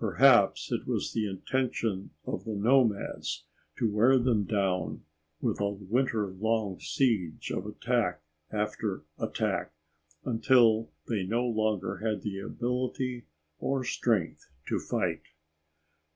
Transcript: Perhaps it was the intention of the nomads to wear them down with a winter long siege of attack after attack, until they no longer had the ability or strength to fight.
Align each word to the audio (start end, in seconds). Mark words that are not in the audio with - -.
Perhaps 0.00 0.72
it 0.72 0.88
was 0.88 1.12
the 1.12 1.30
intention 1.30 2.10
of 2.26 2.44
the 2.44 2.56
nomads 2.56 3.44
to 3.76 3.88
wear 3.88 4.18
them 4.18 4.42
down 4.42 5.04
with 5.40 5.60
a 5.60 5.68
winter 5.70 6.26
long 6.26 6.80
siege 6.80 7.52
of 7.52 7.64
attack 7.64 8.20
after 8.50 9.04
attack, 9.20 9.72
until 10.24 10.90
they 11.06 11.22
no 11.22 11.46
longer 11.46 11.98
had 11.98 12.22
the 12.22 12.40
ability 12.40 13.26
or 13.60 13.84
strength 13.84 14.50
to 14.66 14.80
fight. 14.80 15.22